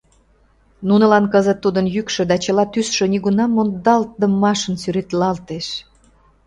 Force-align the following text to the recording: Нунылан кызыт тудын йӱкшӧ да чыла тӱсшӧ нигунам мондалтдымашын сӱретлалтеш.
Нунылан 0.87 1.25
кызыт 1.33 1.57
тудын 1.63 1.85
йӱкшӧ 1.95 2.23
да 2.29 2.35
чыла 2.43 2.63
тӱсшӧ 2.73 3.05
нигунам 3.11 3.51
мондалтдымашын 3.53 4.75
сӱретлалтеш. 4.81 5.67